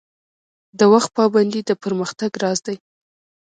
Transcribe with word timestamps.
د 0.79 0.81
وخت 0.93 1.09
پابندي 1.17 1.61
د 1.65 1.71
پرمختګ 1.83 2.31
راز 2.43 2.59
دی 2.65 2.77